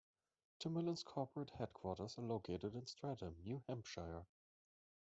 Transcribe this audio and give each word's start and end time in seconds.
Timberland's 0.57 1.03
corporate 1.03 1.51
headquarters 1.51 2.17
are 2.17 2.23
located 2.23 2.73
in 2.73 2.85
Stratham, 2.85 3.35
New 3.43 3.61
Hampshire. 3.67 4.25